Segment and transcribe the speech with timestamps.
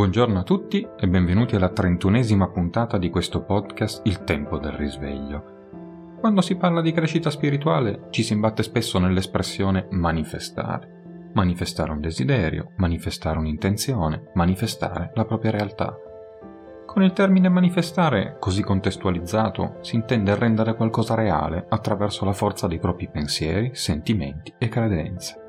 [0.00, 6.16] Buongiorno a tutti e benvenuti alla trentunesima puntata di questo podcast Il tempo del risveglio.
[6.18, 11.28] Quando si parla di crescita spirituale ci si imbatte spesso nell'espressione manifestare.
[11.34, 15.94] Manifestare un desiderio, manifestare un'intenzione, manifestare la propria realtà.
[16.86, 22.78] Con il termine manifestare, così contestualizzato, si intende rendere qualcosa reale attraverso la forza dei
[22.78, 25.39] propri pensieri, sentimenti e credenze.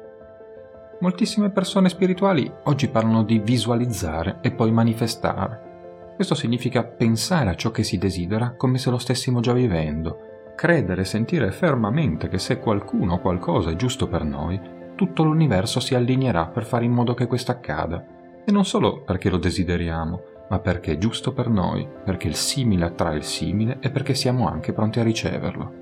[1.02, 6.14] Moltissime persone spirituali oggi parlano di visualizzare e poi manifestare.
[6.16, 11.02] Questo significa pensare a ciò che si desidera come se lo stessimo già vivendo, credere
[11.02, 14.62] e sentire fermamente che se qualcuno o qualcosa è giusto per noi,
[14.94, 18.06] tutto l'universo si allineerà per fare in modo che questo accada.
[18.46, 22.86] E non solo perché lo desideriamo, ma perché è giusto per noi, perché il simile
[22.86, 25.74] attrae il simile e perché siamo anche pronti a riceverlo.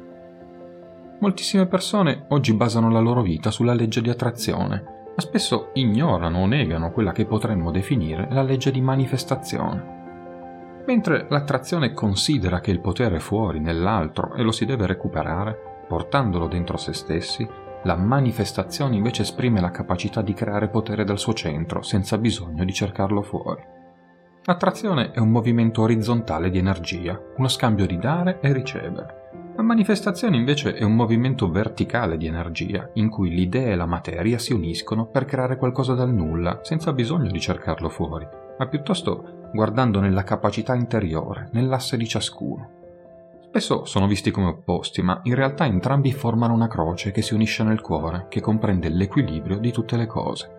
[1.20, 6.46] Moltissime persone oggi basano la loro vita sulla legge di attrazione ma spesso ignorano o
[6.46, 10.84] negano quella che potremmo definire la legge di manifestazione.
[10.86, 16.48] Mentre l'attrazione considera che il potere è fuori, nell'altro, e lo si deve recuperare, portandolo
[16.48, 17.46] dentro se stessi,
[17.84, 22.72] la manifestazione invece esprime la capacità di creare potere dal suo centro, senza bisogno di
[22.72, 23.62] cercarlo fuori.
[24.46, 29.19] L'attrazione è un movimento orizzontale di energia, uno scambio di dare e ricevere.
[29.60, 34.38] La manifestazione invece è un movimento verticale di energia, in cui l'idea e la materia
[34.38, 38.26] si uniscono per creare qualcosa dal nulla, senza bisogno di cercarlo fuori,
[38.58, 42.70] ma piuttosto guardando nella capacità interiore, nell'asse di ciascuno.
[43.42, 47.62] Spesso sono visti come opposti, ma in realtà entrambi formano una croce che si unisce
[47.64, 50.50] nel cuore, che comprende l'equilibrio di tutte le cose.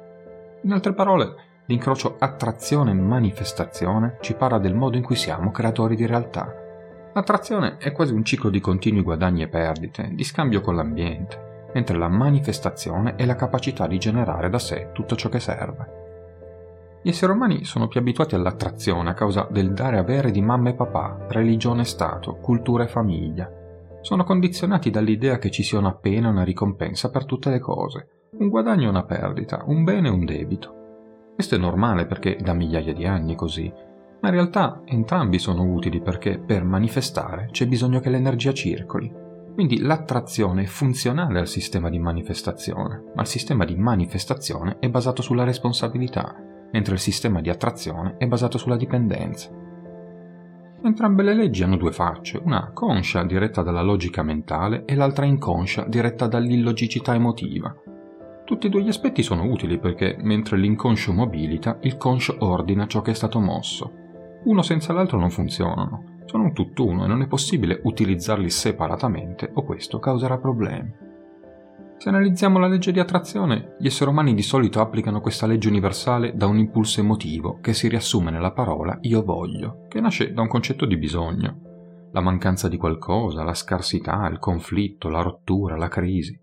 [0.65, 6.60] In altre parole, l'incrocio attrazione-manifestazione ci parla del modo in cui siamo creatori di realtà,
[7.13, 11.99] L'attrazione è quasi un ciclo di continui guadagni e perdite, di scambio con l'ambiente, mentre
[11.99, 15.99] la manifestazione è la capacità di generare da sé tutto ciò che serve.
[17.03, 20.75] Gli esseri umani sono più abituati all'attrazione a causa del dare avere di mamma e
[20.75, 23.51] papà, religione e Stato, cultura e famiglia.
[24.03, 28.29] Sono condizionati dall'idea che ci sia una pena e una ricompensa per tutte le cose,
[28.39, 30.75] un guadagno e una perdita, un bene e un debito.
[31.35, 33.73] Questo è normale perché da migliaia di anni è così,
[34.21, 39.11] ma in realtà entrambi sono utili perché per manifestare c'è bisogno che l'energia circoli.
[39.55, 45.23] Quindi l'attrazione è funzionale al sistema di manifestazione, ma il sistema di manifestazione è basato
[45.23, 46.35] sulla responsabilità,
[46.73, 49.51] mentre il sistema di attrazione è basato sulla dipendenza.
[50.83, 55.85] Entrambe le leggi hanno due facce, una conscia diretta dalla logica mentale e l'altra inconscia
[55.87, 57.75] diretta dall'illogicità emotiva.
[58.47, 63.03] Tutti e due gli aspetti sono utili perché mentre l'inconscio mobilita, il conscio ordina ciò
[63.03, 63.93] che è stato mosso.
[64.43, 69.65] Uno senza l'altro non funzionano, sono un tutt'uno e non è possibile utilizzarli separatamente o
[69.65, 71.09] questo causerà problemi.
[71.99, 76.35] Se analizziamo la legge di attrazione, gli esseri umani di solito applicano questa legge universale
[76.35, 80.49] da un impulso emotivo che si riassume nella parola io voglio, che nasce da un
[80.49, 82.09] concetto di bisogno.
[82.13, 86.41] La mancanza di qualcosa, la scarsità, il conflitto, la rottura, la crisi.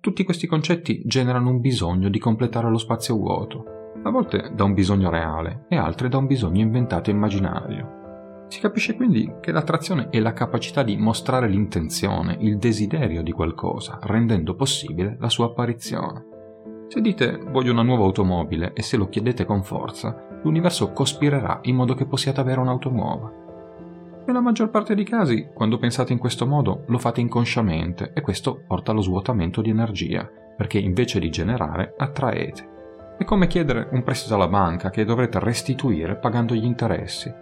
[0.00, 3.73] Tutti questi concetti generano un bisogno di completare lo spazio vuoto,
[4.04, 8.02] a volte da un bisogno reale e altre da un bisogno inventato e immaginario.
[8.48, 13.98] Si capisce quindi che l'attrazione è la capacità di mostrare l'intenzione, il desiderio di qualcosa,
[14.02, 16.32] rendendo possibile la sua apparizione.
[16.88, 21.74] Se dite voglio una nuova automobile e se lo chiedete con forza, l'universo cospirerà in
[21.74, 23.32] modo che possiate avere un'auto nuova.
[24.26, 28.62] Nella maggior parte dei casi, quando pensate in questo modo, lo fate inconsciamente e questo
[28.66, 32.72] porta allo svuotamento di energia, perché invece di generare, attraete.
[33.16, 37.32] È come chiedere un prestito alla banca che dovrete restituire pagando gli interessi.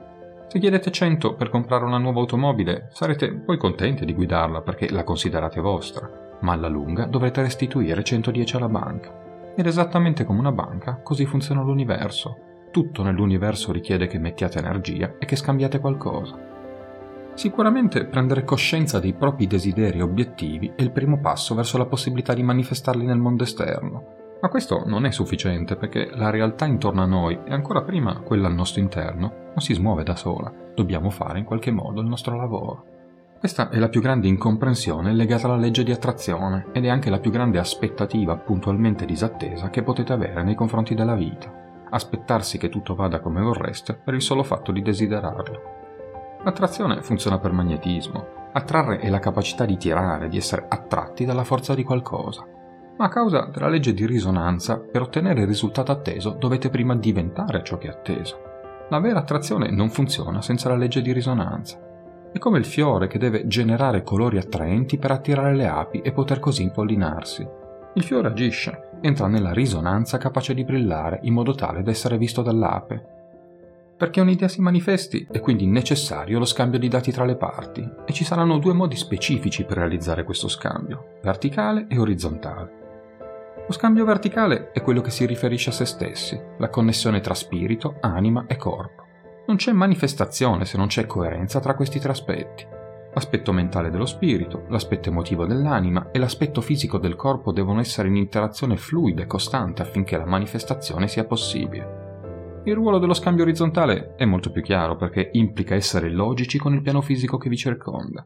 [0.47, 5.03] Se chiedete 100 per comprare una nuova automobile, sarete poi contenti di guidarla perché la
[5.03, 9.55] considerate vostra, ma alla lunga dovrete restituire 110 alla banca.
[9.57, 12.67] Ed esattamente come una banca, così funziona l'universo.
[12.71, 16.39] Tutto nell'universo richiede che mettiate energia e che scambiate qualcosa.
[17.33, 22.35] Sicuramente prendere coscienza dei propri desideri e obiettivi è il primo passo verso la possibilità
[22.35, 27.07] di manifestarli nel mondo esterno, ma questo non è sufficiente perché la realtà intorno a
[27.07, 31.39] noi e ancora prima quella al nostro interno non si smuove da sola, dobbiamo fare
[31.39, 32.87] in qualche modo il nostro lavoro.
[33.39, 37.21] Questa è la più grande incomprensione legata alla legge di attrazione ed è anche la
[37.21, 41.85] più grande aspettativa puntualmente disattesa che potete avere nei confronti della vita.
[41.91, 45.61] Aspettarsi che tutto vada come vorreste per il solo fatto di desiderarlo.
[46.43, 48.51] L'attrazione funziona per magnetismo.
[48.53, 52.52] Attrarre è la capacità di tirare, di essere attratti dalla forza di qualcosa
[52.97, 57.63] ma a causa della legge di risonanza, per ottenere il risultato atteso dovete prima diventare
[57.65, 58.51] ciò che è atteso.
[58.91, 61.79] La vera attrazione non funziona senza la legge di risonanza.
[62.33, 66.41] È come il fiore che deve generare colori attraenti per attirare le api e poter
[66.41, 67.47] così impollinarsi.
[67.95, 72.43] Il fiore agisce, entra nella risonanza capace di brillare in modo tale da essere visto
[72.43, 73.07] dall'ape.
[74.03, 78.13] perché un'idea si manifesti è quindi necessario lo scambio di dati tra le parti e
[78.13, 82.82] ci saranno due modi specifici per realizzare questo scambio, verticale e orizzontale.
[83.73, 87.97] Lo scambio verticale è quello che si riferisce a se stessi, la connessione tra spirito,
[88.01, 89.03] anima e corpo.
[89.47, 92.67] Non c'è manifestazione se non c'è coerenza tra questi tre aspetti.
[93.15, 98.17] L'aspetto mentale dello spirito, l'aspetto emotivo dell'anima e l'aspetto fisico del corpo devono essere in
[98.17, 102.61] interazione fluida e costante affinché la manifestazione sia possibile.
[102.65, 106.83] Il ruolo dello scambio orizzontale è molto più chiaro perché implica essere logici con il
[106.83, 108.23] piano fisico che vi circonda.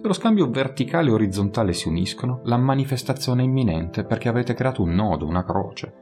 [0.00, 4.82] Se lo scambio verticale e orizzontale si uniscono, la manifestazione è imminente perché avete creato
[4.82, 5.92] un nodo, una croce.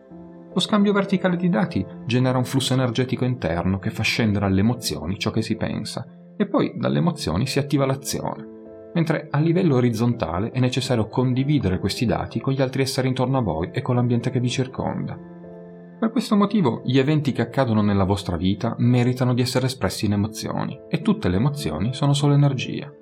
[0.53, 5.19] Lo scambio verticale di dati genera un flusso energetico interno che fa scendere alle emozioni
[5.19, 6.07] ciò che si pensa
[6.37, 8.47] e poi dalle emozioni si attiva l'azione,
[8.95, 13.43] mentre a livello orizzontale è necessario condividere questi dati con gli altri esseri intorno a
[13.43, 15.17] voi e con l'ambiente che vi circonda.
[15.99, 20.15] Per questo motivo gli eventi che accadono nella vostra vita meritano di essere espressi in
[20.15, 22.93] emozioni e tutte le emozioni sono solo energia.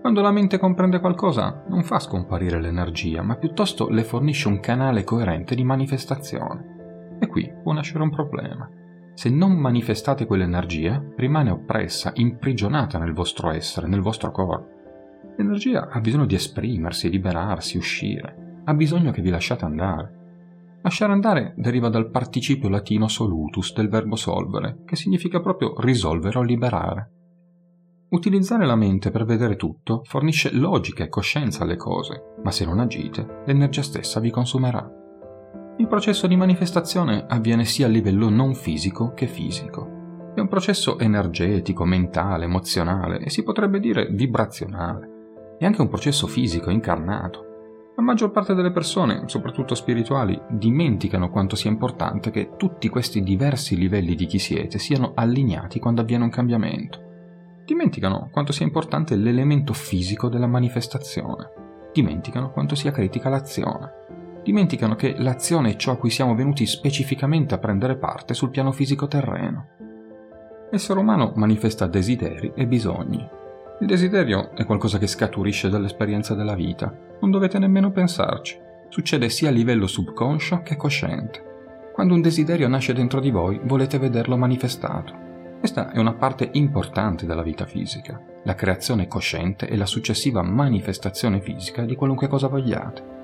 [0.00, 5.02] Quando la mente comprende qualcosa non fa scomparire l'energia, ma piuttosto le fornisce un canale
[5.02, 7.16] coerente di manifestazione.
[7.18, 8.68] E qui può nascere un problema.
[9.14, 14.76] Se non manifestate quell'energia, rimane oppressa, imprigionata nel vostro essere, nel vostro corpo.
[15.36, 18.60] L'energia ha bisogno di esprimersi, liberarsi, uscire.
[18.64, 20.16] Ha bisogno che vi lasciate andare.
[20.82, 26.42] Lasciare andare deriva dal participio latino solutus del verbo solvere, che significa proprio risolvere o
[26.42, 27.10] liberare.
[28.10, 32.78] Utilizzare la mente per vedere tutto fornisce logica e coscienza alle cose, ma se non
[32.78, 34.90] agite, l'energia stessa vi consumerà.
[35.76, 40.32] Il processo di manifestazione avviene sia a livello non fisico che fisico.
[40.34, 45.56] È un processo energetico, mentale, emozionale e si potrebbe dire vibrazionale.
[45.58, 47.44] È anche un processo fisico, incarnato.
[47.94, 53.76] La maggior parte delle persone, soprattutto spirituali, dimenticano quanto sia importante che tutti questi diversi
[53.76, 57.06] livelli di chi siete siano allineati quando avviene un cambiamento.
[57.68, 61.50] Dimenticano quanto sia importante l'elemento fisico della manifestazione.
[61.92, 63.92] Dimenticano quanto sia critica l'azione.
[64.42, 68.72] Dimenticano che l'azione è ciò a cui siamo venuti specificamente a prendere parte sul piano
[68.72, 69.66] fisico terreno.
[70.70, 73.28] L'essere umano manifesta desideri e bisogni,
[73.80, 78.58] il desiderio è qualcosa che scaturisce dall'esperienza della vita, non dovete nemmeno pensarci.
[78.88, 81.90] Succede sia a livello subconscio che cosciente.
[81.92, 85.27] Quando un desiderio nasce dentro di voi, volete vederlo manifestato.
[85.58, 91.40] Questa è una parte importante della vita fisica, la creazione cosciente e la successiva manifestazione
[91.40, 93.16] fisica di qualunque cosa vogliate.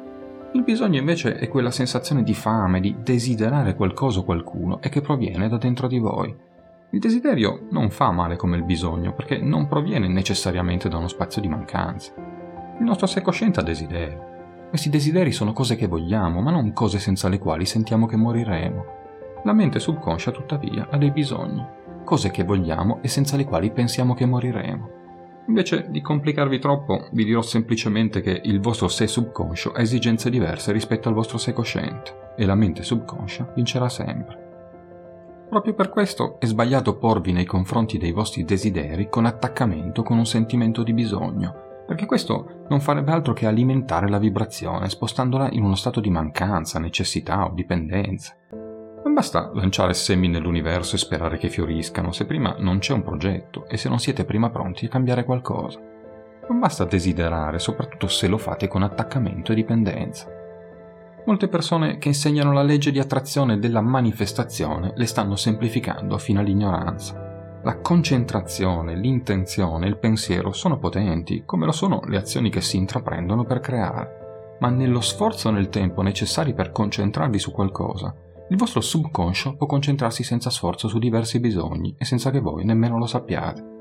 [0.54, 5.00] Il bisogno invece è quella sensazione di fame, di desiderare qualcosa o qualcuno e che
[5.00, 6.36] proviene da dentro di voi,
[6.94, 11.42] il desiderio non fa male come il bisogno perché non proviene necessariamente da uno spazio
[11.42, 12.12] di mancanza.
[12.78, 14.16] Il nostro sé cosciente ha desideri.
[14.68, 18.84] Questi desideri sono cose che vogliamo, ma non cose senza le quali sentiamo che moriremo.
[19.42, 21.66] La mente subconscia, tuttavia, ha dei bisogni,
[22.04, 25.02] cose che vogliamo e senza le quali pensiamo che moriremo.
[25.46, 30.72] Invece di complicarvi troppo, vi dirò semplicemente che il vostro sé subconscio ha esigenze diverse
[30.72, 34.42] rispetto al vostro sé cosciente e la mente subconscia vincerà sempre.
[35.48, 40.26] Proprio per questo è sbagliato porvi nei confronti dei vostri desideri con attaccamento, con un
[40.26, 45.74] sentimento di bisogno, perché questo non farebbe altro che alimentare la vibrazione, spostandola in uno
[45.74, 48.34] stato di mancanza, necessità o dipendenza.
[49.04, 53.66] Non basta lanciare semi nell'universo e sperare che fioriscano se prima non c'è un progetto
[53.68, 55.78] e se non siete prima pronti a cambiare qualcosa.
[56.48, 60.26] Non basta desiderare, soprattutto se lo fate con attaccamento e dipendenza.
[61.26, 67.60] Molte persone che insegnano la legge di attrazione della manifestazione le stanno semplificando fino all'ignoranza.
[67.62, 73.44] La concentrazione, l'intenzione, il pensiero sono potenti, come lo sono le azioni che si intraprendono
[73.44, 74.56] per creare.
[74.60, 78.14] Ma nello sforzo e nel tempo necessari per concentrarvi su qualcosa,
[78.50, 82.98] il vostro subconscio può concentrarsi senza sforzo su diversi bisogni e senza che voi nemmeno
[82.98, 83.72] lo sappiate.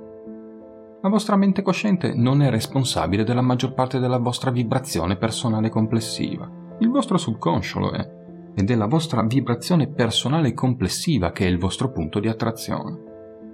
[1.02, 6.62] La vostra mente cosciente non è responsabile della maggior parte della vostra vibrazione personale complessiva
[6.80, 8.10] il vostro subconscio lo è,
[8.56, 13.12] ed è la vostra vibrazione personale complessiva che è il vostro punto di attrazione.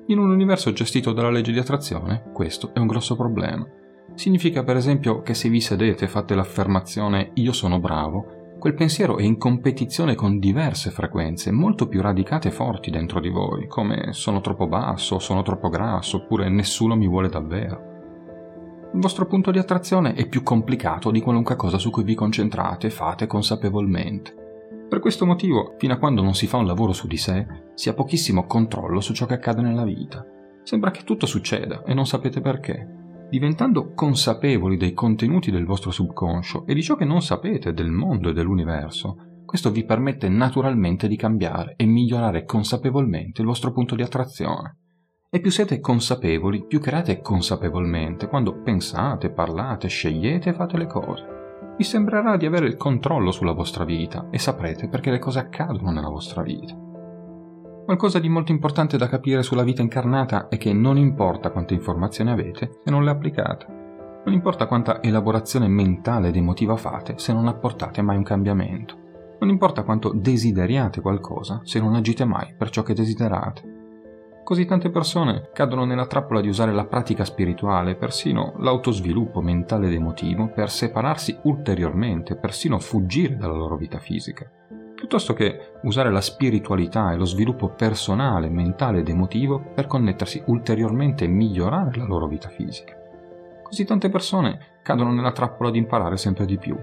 [0.08, 3.68] In un universo gestito dalla legge di attrazione, questo è un grosso problema.
[4.16, 9.18] Significa per esempio che se vi sedete e fate l'affermazione io sono bravo, quel pensiero
[9.18, 14.12] è in competizione con diverse frequenze molto più radicate e forti dentro di voi, come
[14.12, 17.88] sono troppo basso, sono troppo grasso, oppure nessuno mi vuole davvero.
[18.94, 22.88] Il vostro punto di attrazione è più complicato di qualunque cosa su cui vi concentrate
[22.88, 24.36] e fate consapevolmente.
[24.90, 27.88] Per questo motivo, fino a quando non si fa un lavoro su di sé, si
[27.88, 30.26] ha pochissimo controllo su ciò che accade nella vita.
[30.64, 32.99] Sembra che tutto succeda e non sapete perché.
[33.30, 38.30] Diventando consapevoli dei contenuti del vostro subconscio e di ciò che non sapete del mondo
[38.30, 44.02] e dell'universo, questo vi permette naturalmente di cambiare e migliorare consapevolmente il vostro punto di
[44.02, 44.78] attrazione.
[45.30, 51.26] E più siete consapevoli, più create consapevolmente quando pensate, parlate, scegliete e fate le cose.
[51.78, 55.92] Vi sembrerà di avere il controllo sulla vostra vita e saprete perché le cose accadono
[55.92, 56.89] nella vostra vita.
[57.90, 62.30] Qualcosa di molto importante da capire sulla vita incarnata è che non importa quante informazioni
[62.30, 63.66] avete se non le applicate.
[64.26, 68.96] Non importa quanta elaborazione mentale ed emotiva fate se non apportate mai un cambiamento.
[69.40, 73.64] Non importa quanto desideriate qualcosa se non agite mai per ciò che desiderate.
[74.44, 79.94] Così tante persone cadono nella trappola di usare la pratica spirituale, persino l'autosviluppo mentale ed
[79.94, 84.48] emotivo, per separarsi ulteriormente, persino fuggire dalla loro vita fisica,
[85.00, 91.24] piuttosto che usare la spiritualità e lo sviluppo personale, mentale ed emotivo per connettersi ulteriormente
[91.24, 92.98] e migliorare la loro vita fisica.
[93.64, 96.78] Così tante persone cadono nella trappola di imparare sempre di più,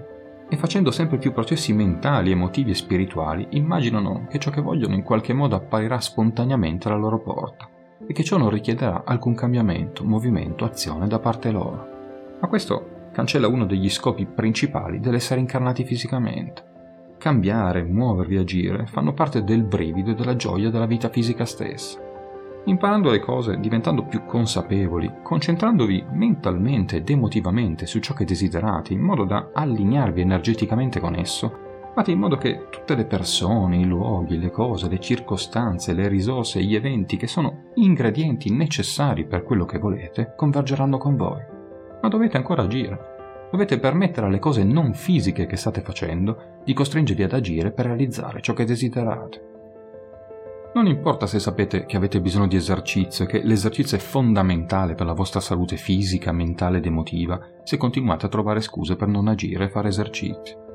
[0.49, 5.03] e facendo sempre più processi mentali, emotivi e spirituali, immaginano che ciò che vogliono in
[5.03, 7.69] qualche modo apparirà spontaneamente alla loro porta
[8.07, 11.87] e che ciò non richiederà alcun cambiamento, movimento, azione da parte loro.
[12.41, 16.66] Ma questo cancella uno degli scopi principali dell'essere incarnati fisicamente.
[17.17, 22.05] Cambiare, muovervi, agire fanno parte del brivido e della gioia della vita fisica stessa
[22.67, 28.99] imparando le cose, diventando più consapevoli, concentrandovi mentalmente ed emotivamente su ciò che desiderate in
[28.99, 34.37] modo da allinearvi energeticamente con esso, fate in modo che tutte le persone, i luoghi,
[34.37, 39.79] le cose, le circostanze, le risorse, gli eventi che sono ingredienti necessari per quello che
[39.79, 41.41] volete convergeranno con voi.
[42.01, 43.15] Ma dovete ancora agire.
[43.49, 48.41] Dovete permettere alle cose non fisiche che state facendo di costringervi ad agire per realizzare
[48.41, 49.41] ciò che desiderate.
[50.73, 55.05] Non importa se sapete che avete bisogno di esercizio e che l'esercizio è fondamentale per
[55.05, 59.65] la vostra salute fisica, mentale ed emotiva, se continuate a trovare scuse per non agire
[59.65, 60.65] e fare esercizio.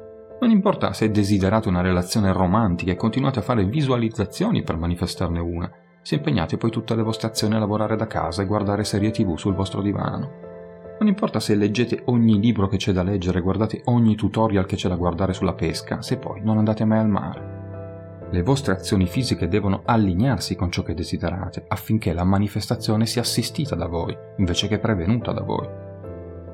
[0.41, 5.71] Non importa se desiderate una relazione romantica e continuate a fare visualizzazioni per manifestarne una,
[6.01, 9.37] se impegnate poi tutte le vostre azioni a lavorare da casa e guardare serie tv
[9.37, 10.52] sul vostro divano.
[11.03, 14.89] Non importa se leggete ogni libro che c'è da leggere guardate ogni tutorial che c'è
[14.89, 18.29] da guardare sulla pesca, se poi non andate mai al mare.
[18.31, 23.75] Le vostre azioni fisiche devono allinearsi con ciò che desiderate affinché la manifestazione sia assistita
[23.75, 25.67] da voi, invece che prevenuta da voi.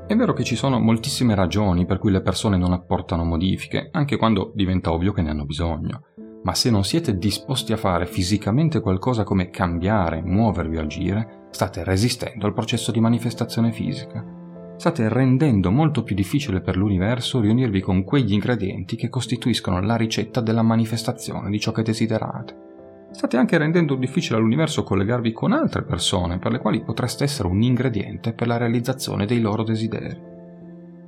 [0.07, 4.17] È vero che ci sono moltissime ragioni per cui le persone non apportano modifiche, anche
[4.17, 6.05] quando diventa ovvio che ne hanno bisogno,
[6.45, 11.85] ma se non siete disposti a fare fisicamente qualcosa come cambiare, muovervi o agire, state
[11.85, 14.38] resistendo al processo di manifestazione fisica
[14.79, 20.41] state rendendo molto più difficile per l'universo riunirvi con quegli ingredienti che costituiscono la ricetta
[20.41, 22.67] della manifestazione di ciò che desiderate.
[23.11, 27.61] State anche rendendo difficile all'universo collegarvi con altre persone per le quali potreste essere un
[27.61, 30.17] ingrediente per la realizzazione dei loro desideri.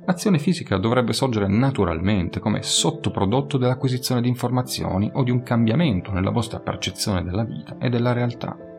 [0.03, 6.31] L'azione fisica dovrebbe sorgere naturalmente come sottoprodotto dell'acquisizione di informazioni o di un cambiamento nella
[6.31, 8.70] vostra percezione della vita e della realtà.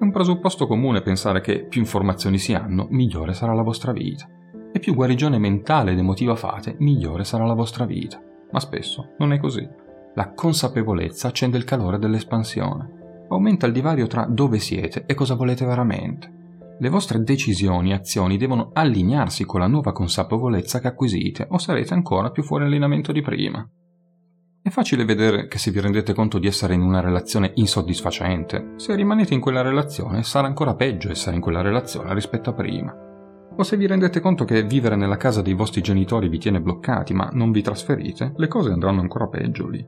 [0.00, 4.26] È un presupposto comune pensare che più informazioni si hanno, migliore sarà la vostra vita.
[4.72, 8.18] E più guarigione mentale ed emotiva fate, migliore sarà la vostra vita.
[8.50, 9.68] Ma spesso non è così.
[10.14, 13.26] La consapevolezza accende il calore dell'espansione.
[13.28, 16.32] Aumenta il divario tra dove siete e cosa volete veramente.
[16.78, 21.92] Le vostre decisioni e azioni devono allinearsi con la nuova consapevolezza che acquisite o sarete
[21.92, 23.68] ancora più fuori allineamento di prima.
[24.62, 28.94] È facile vedere che se vi rendete conto di essere in una relazione insoddisfacente, se
[28.94, 32.94] rimanete in quella relazione sarà ancora peggio essere in quella relazione rispetto a prima.
[33.56, 37.14] O se vi rendete conto che vivere nella casa dei vostri genitori vi tiene bloccati
[37.14, 39.82] ma non vi trasferite, le cose andranno ancora peggio lì.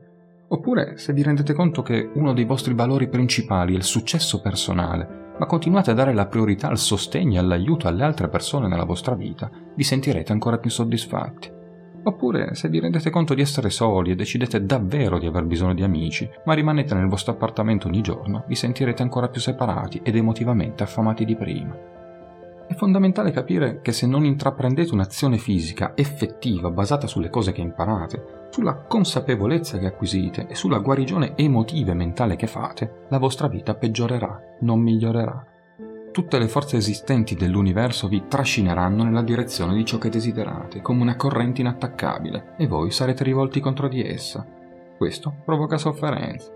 [0.47, 5.35] Oppure se vi rendete conto che uno dei vostri valori principali è il successo personale,
[5.37, 9.13] ma continuate a dare la priorità al sostegno e all'aiuto alle altre persone nella vostra
[9.13, 11.52] vita, vi sentirete ancora più soddisfatti.
[12.05, 15.83] Oppure, se vi rendete conto di essere soli e decidete davvero di aver bisogno di
[15.83, 20.83] amici, ma rimanete nel vostro appartamento ogni giorno, vi sentirete ancora più separati ed emotivamente
[20.83, 21.91] affamati di prima.
[22.67, 28.47] È fondamentale capire che se non intraprendete un'azione fisica effettiva basata sulle cose che imparate,
[28.49, 33.75] sulla consapevolezza che acquisite e sulla guarigione emotiva e mentale che fate, la vostra vita
[33.75, 35.52] peggiorerà, non migliorerà
[36.13, 41.15] tutte le forze esistenti dell'universo vi trascineranno nella direzione di ciò che desiderate, come una
[41.15, 44.45] corrente inattaccabile, e voi sarete rivolti contro di essa.
[44.95, 46.51] Questo provoca sofferenza.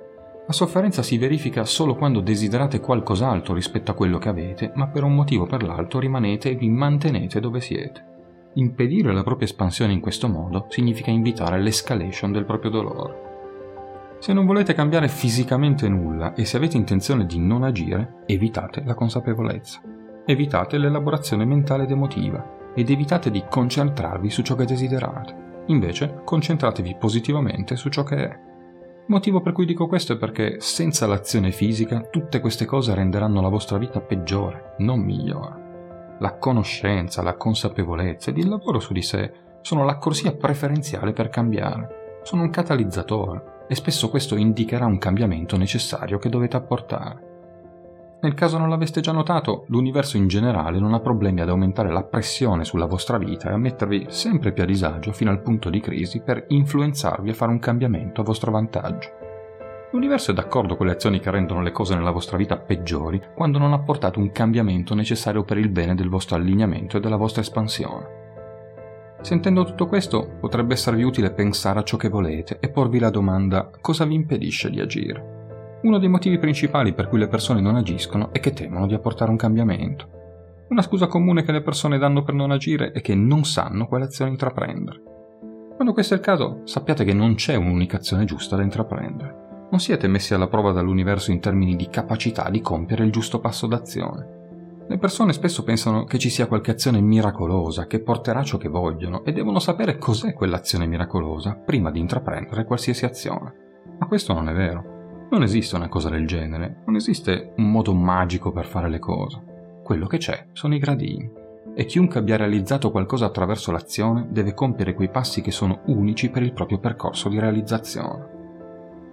[0.45, 5.03] La sofferenza si verifica solo quando desiderate qualcos'altro rispetto a quello che avete, ma per
[5.03, 8.05] un motivo o per l'altro rimanete e vi mantenete dove siete.
[8.53, 13.26] Impedire la propria espansione in questo modo significa invitare l'escalation del proprio dolore.
[14.19, 18.95] Se non volete cambiare fisicamente nulla e se avete intenzione di non agire, evitate la
[18.95, 19.79] consapevolezza.
[20.25, 25.45] Evitate l'elaborazione mentale ed emotiva ed evitate di concentrarvi su ciò che desiderate.
[25.67, 28.39] Invece, concentratevi positivamente su ciò che è.
[29.07, 33.50] Motivo per cui dico questo è perché senza l'azione fisica tutte queste cose renderanno la
[33.50, 36.15] vostra vita peggiore, non migliore.
[36.19, 39.31] La conoscenza, la consapevolezza ed il lavoro su di sé
[39.62, 45.57] sono la corsia preferenziale per cambiare, sono un catalizzatore e spesso questo indicherà un cambiamento
[45.57, 47.27] necessario che dovete apportare.
[48.19, 52.03] Nel caso non l'aveste già notato, l'universo in generale non ha problemi ad aumentare la
[52.03, 55.79] pressione sulla vostra vita e a mettervi sempre più a disagio fino al punto di
[55.79, 59.09] crisi per influenzarvi a fare un cambiamento a vostro vantaggio.
[59.91, 63.59] L'universo è d'accordo con le azioni che rendono le cose nella vostra vita peggiori quando
[63.59, 68.16] non apportate un cambiamento necessario per il bene del vostro allineamento e della vostra espansione.
[69.21, 73.69] Sentendo tutto questo, potrebbe esservi utile pensare a ciò che volete e porvi la domanda
[73.81, 75.79] cosa vi impedisce di agire.
[75.81, 79.31] Uno dei motivi principali per cui le persone non agiscono è che temono di apportare
[79.31, 80.09] un cambiamento.
[80.69, 84.05] Una scusa comune che le persone danno per non agire è che non sanno quale
[84.05, 85.01] azione intraprendere.
[85.75, 89.45] Quando questo è il caso, sappiate che non c'è un'unica azione giusta da intraprendere.
[89.69, 93.67] Non siete messi alla prova dall'universo in termini di capacità di compiere il giusto passo
[93.67, 94.37] d'azione.
[94.89, 99.25] Le persone spesso pensano che ci sia qualche azione miracolosa che porterà ciò che vogliono
[99.25, 103.53] e devono sapere cos'è quell'azione miracolosa prima di intraprendere qualsiasi azione.
[104.00, 105.27] Ma questo non è vero.
[105.29, 109.44] Non esiste una cosa del genere, non esiste un modo magico per fare le cose.
[109.84, 111.29] Quello che c'è sono i gradini.
[111.75, 116.44] E chiunque abbia realizzato qualcosa attraverso l'azione deve compiere quei passi che sono unici per
[116.44, 118.36] il proprio percorso di realizzazione.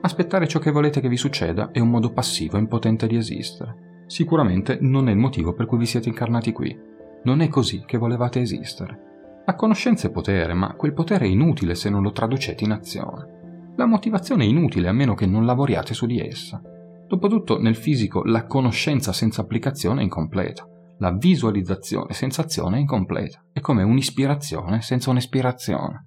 [0.02, 3.93] Aspettare ciò che volete che vi succeda è un modo passivo e impotente di esistere.
[4.06, 6.76] Sicuramente non è il motivo per cui vi siete incarnati qui.
[7.24, 9.42] Non è così che volevate esistere.
[9.46, 13.72] La conoscenza è potere, ma quel potere è inutile se non lo traducete in azione.
[13.76, 16.62] La motivazione è inutile a meno che non lavoriate su di essa.
[17.06, 20.68] Dopotutto, nel fisico, la conoscenza senza applicazione è incompleta.
[20.98, 23.44] La visualizzazione senza azione è incompleta.
[23.52, 26.06] È come un'ispirazione senza un'ispirazione.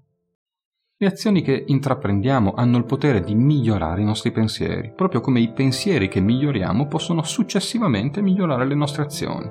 [0.99, 5.51] Le azioni che intraprendiamo hanno il potere di migliorare i nostri pensieri, proprio come i
[5.51, 9.47] pensieri che miglioriamo possono successivamente migliorare le nostre azioni.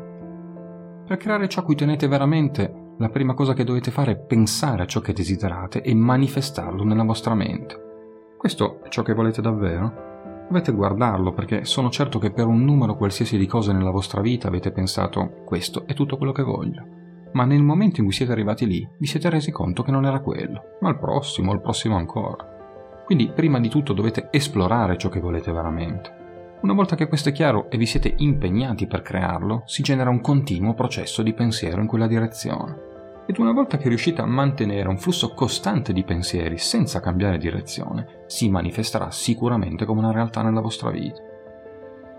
[1.07, 4.83] Per creare ciò a cui tenete veramente, la prima cosa che dovete fare è pensare
[4.83, 7.77] a ciò che desiderate e manifestarlo nella vostra mente.
[8.37, 10.47] Questo è ciò che volete davvero?
[10.49, 14.49] Dovete guardarlo perché sono certo che per un numero qualsiasi di cose nella vostra vita
[14.49, 16.96] avete pensato questo è tutto quello che voglio.
[17.37, 20.21] Ma nel momento in cui siete arrivati lì vi siete resi conto che non era
[20.21, 23.03] quello, ma il prossimo, il prossimo ancora.
[23.05, 26.15] Quindi prima di tutto dovete esplorare ciò che volete veramente.
[26.63, 30.23] Una volta che questo è chiaro e vi siete impegnati per crearlo, si genera un
[30.23, 32.85] continuo processo di pensiero in quella direzione
[33.27, 38.25] ed una volta che riuscite a mantenere un flusso costante di pensieri senza cambiare direzione,
[38.27, 41.21] si manifesterà sicuramente come una realtà nella vostra vita.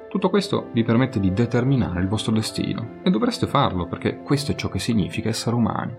[0.09, 4.55] Tutto questo vi permette di determinare il vostro destino e dovreste farlo perché questo è
[4.55, 5.93] ciò che significa essere umani.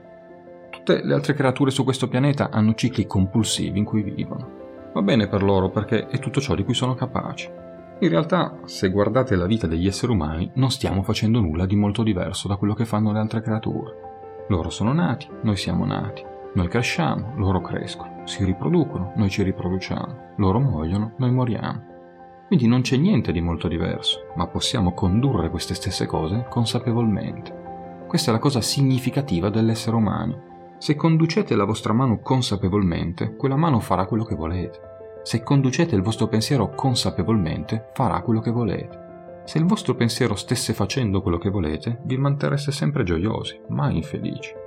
[0.70, 4.90] Tutte le altre creature su questo pianeta hanno cicli compulsivi in cui vivono.
[4.94, 7.50] Va bene per loro perché è tutto ciò di cui sono capaci.
[8.00, 12.02] In realtà, se guardate la vita degli esseri umani, non stiamo facendo nulla di molto
[12.02, 14.46] diverso da quello che fanno le altre creature.
[14.48, 16.24] Loro sono nati, noi siamo nati.
[16.54, 18.22] Noi cresciamo, loro crescono.
[18.24, 20.32] Si riproducono, noi ci riproduciamo.
[20.36, 21.96] Loro muoiono, noi moriamo.
[22.48, 28.06] Quindi non c'è niente di molto diverso, ma possiamo condurre queste stesse cose consapevolmente.
[28.08, 30.76] Questa è la cosa significativa dell'essere umano.
[30.78, 34.80] Se conducete la vostra mano consapevolmente, quella mano farà quello che volete.
[35.24, 39.42] Se conducete il vostro pensiero consapevolmente, farà quello che volete.
[39.44, 44.57] Se il vostro pensiero stesse facendo quello che volete, vi manterreste sempre gioiosi, mai infelici.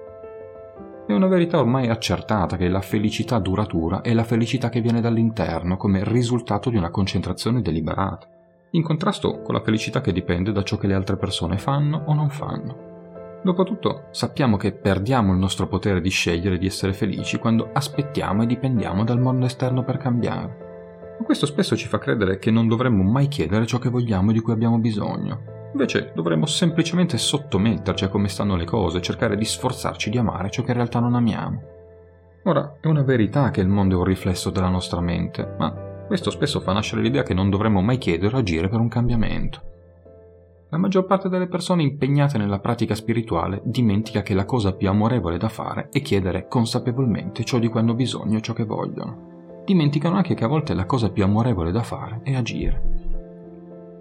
[1.12, 5.76] È una verità ormai accertata che la felicità duratura è la felicità che viene dall'interno
[5.76, 8.30] come risultato di una concentrazione deliberata,
[8.72, 12.14] in contrasto con la felicità che dipende da ciò che le altre persone fanno o
[12.14, 13.42] non fanno.
[13.44, 18.48] Dopotutto, sappiamo che perdiamo il nostro potere di scegliere di essere felici quando aspettiamo e
[18.48, 21.18] dipendiamo dal mondo esterno per cambiare.
[21.26, 24.40] Questo spesso ci fa credere che non dovremmo mai chiedere ciò che vogliamo e di
[24.40, 25.61] cui abbiamo bisogno.
[25.72, 30.50] Invece dovremmo semplicemente sottometterci a come stanno le cose e cercare di sforzarci di amare
[30.50, 31.62] ciò che in realtà non amiamo.
[32.44, 35.72] Ora, è una verità che il mondo è un riflesso della nostra mente, ma
[36.08, 39.70] questo spesso fa nascere l'idea che non dovremmo mai chiedere o agire per un cambiamento.
[40.70, 45.38] La maggior parte delle persone impegnate nella pratica spirituale dimentica che la cosa più amorevole
[45.38, 49.32] da fare è chiedere consapevolmente ciò di cui hanno bisogno e ciò che vogliono
[49.66, 53.01] dimenticano anche che a volte la cosa più amorevole da fare è agire.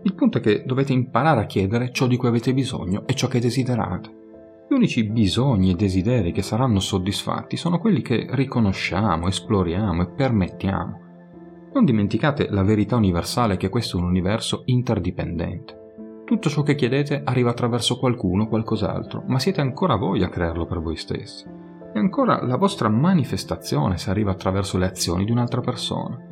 [0.03, 3.29] Il punto è che dovete imparare a chiedere ciò di cui avete bisogno e ciò
[3.29, 4.19] che desiderate.
[4.69, 11.01] Gli unici bisogni e desideri che saranno soddisfatti sono quelli che riconosciamo, esploriamo e permettiamo.
[11.75, 15.79] Non dimenticate la verità universale che questo è un universo interdipendente.
[16.25, 20.65] Tutto ciò che chiedete arriva attraverso qualcuno o qualcos'altro, ma siete ancora voi a crearlo
[20.65, 21.45] per voi stessi.
[21.93, 26.30] E ancora la vostra manifestazione se arriva attraverso le azioni di un'altra persona.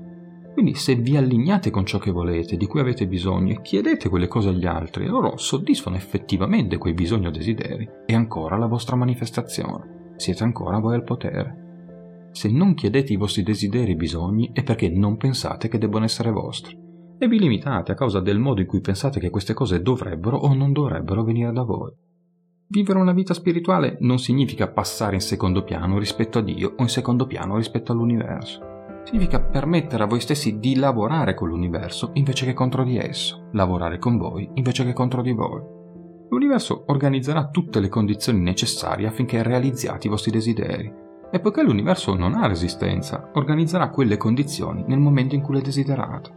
[0.59, 4.27] Quindi se vi allineate con ciò che volete, di cui avete bisogno e chiedete quelle
[4.27, 7.89] cose agli altri, loro soddisfano effettivamente quei bisogni o desideri.
[8.05, 10.15] E ancora la vostra manifestazione.
[10.17, 12.31] Siete ancora voi al potere.
[12.33, 16.33] Se non chiedete i vostri desideri e bisogni è perché non pensate che debbano essere
[16.33, 16.77] vostri.
[17.17, 20.53] E vi limitate a causa del modo in cui pensate che queste cose dovrebbero o
[20.55, 21.93] non dovrebbero venire da voi.
[22.67, 26.89] Vivere una vita spirituale non significa passare in secondo piano rispetto a Dio o in
[26.89, 28.68] secondo piano rispetto all'universo
[29.09, 33.99] significa permettere a voi stessi di lavorare con l'universo invece che contro di esso, lavorare
[33.99, 35.63] con voi invece che contro di voi.
[36.29, 40.93] L'universo organizzerà tutte le condizioni necessarie affinché realizziate i vostri desideri,
[41.31, 46.37] e poiché l'universo non ha resistenza, organizzerà quelle condizioni nel momento in cui le desiderate.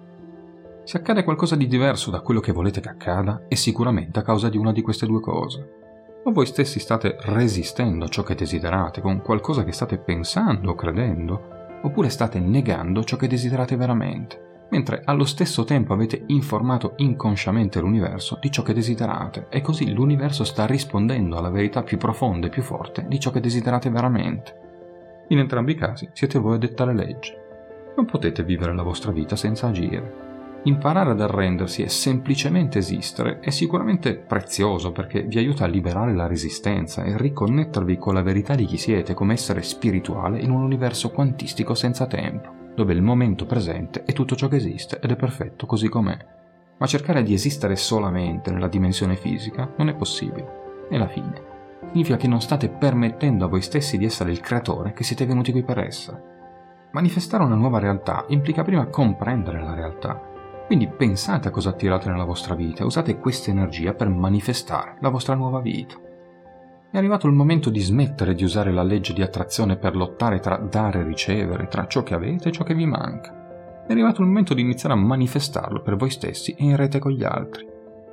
[0.86, 4.48] Se accade qualcosa di diverso da quello che volete che accada, è sicuramente a causa
[4.48, 5.80] di una di queste due cose.
[6.24, 10.76] O voi stessi state resistendo a ciò che desiderate con qualcosa che state pensando o
[10.76, 11.51] credendo,
[11.82, 18.38] oppure state negando ciò che desiderate veramente, mentre allo stesso tempo avete informato inconsciamente l'universo
[18.40, 22.62] di ciò che desiderate e così l'universo sta rispondendo alla verità più profonda e più
[22.64, 24.56] forte di ciò che desiderate veramente.
[25.30, 27.38] In entrambi i casi siete voi a dettare legge.
[27.96, 30.21] Non potete vivere la vostra vita senza agire.
[30.64, 36.28] Imparare ad arrendersi e semplicemente esistere è sicuramente prezioso perché vi aiuta a liberare la
[36.28, 41.10] resistenza e riconnettervi con la verità di chi siete come essere spirituale in un universo
[41.10, 45.66] quantistico senza tempo, dove il momento presente è tutto ciò che esiste ed è perfetto
[45.66, 46.16] così com'è.
[46.78, 50.86] Ma cercare di esistere solamente nella dimensione fisica non è possibile.
[50.92, 51.42] E alla fine
[51.92, 55.52] significa che non state permettendo a voi stessi di essere il creatore che siete venuti
[55.52, 56.30] qui per essere.
[56.92, 60.30] Manifestare una nuova realtà implica prima comprendere la realtà
[60.72, 65.10] quindi pensate a cosa attirate nella vostra vita e usate questa energia per manifestare la
[65.10, 65.96] vostra nuova vita.
[66.90, 70.56] È arrivato il momento di smettere di usare la legge di attrazione per lottare tra
[70.56, 73.84] dare e ricevere, tra ciò che avete e ciò che vi manca.
[73.86, 77.12] È arrivato il momento di iniziare a manifestarlo per voi stessi e in rete con
[77.12, 77.68] gli altri.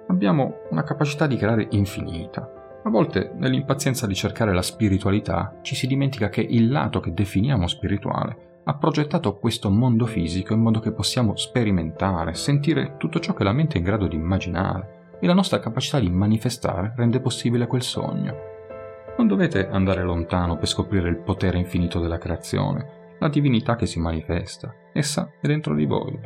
[0.08, 2.80] Abbiamo una capacità di creare infinita.
[2.82, 7.68] A volte, nell'impazienza di cercare la spiritualità, ci si dimentica che il lato che definiamo
[7.68, 13.42] spirituale ha progettato questo mondo fisico in modo che possiamo sperimentare, sentire tutto ciò che
[13.42, 17.66] la mente è in grado di immaginare e la nostra capacità di manifestare rende possibile
[17.66, 18.34] quel sogno.
[19.16, 23.98] Non dovete andare lontano per scoprire il potere infinito della creazione, la divinità che si
[24.00, 26.18] manifesta, essa è dentro di voi.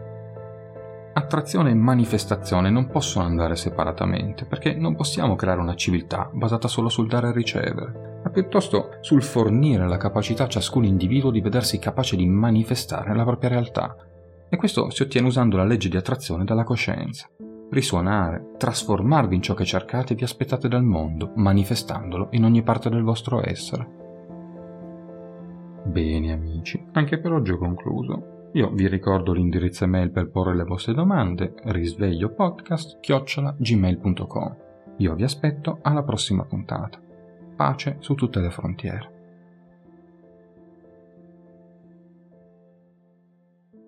[1.15, 6.89] Attrazione e manifestazione non possono andare separatamente, perché non possiamo creare una civiltà basata solo
[6.89, 11.79] sul dare e ricevere, ma piuttosto sul fornire la capacità a ciascun individuo di vedersi
[11.79, 13.97] capace di manifestare la propria realtà.
[14.49, 17.29] E questo si ottiene usando la legge di attrazione dalla coscienza.
[17.71, 22.91] Risuonare, trasformarvi in ciò che cercate e vi aspettate dal mondo, manifestandolo in ogni parte
[22.91, 24.01] del vostro essere.
[25.85, 28.51] Bene amici, anche per oggi ho concluso.
[28.53, 34.57] Io vi ricordo l'indirizzo email per porre le vostre domande, risvegliopodcast-gmail.com.
[34.99, 37.01] Io vi aspetto alla prossima puntata.
[37.55, 39.12] Pace su tutte le frontiere.